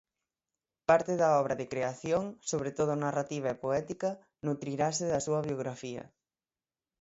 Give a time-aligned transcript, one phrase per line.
[0.89, 4.09] Parte da obra de creación, sobre todo narrativa e poética,
[4.45, 6.03] nutrirase da súa biografía.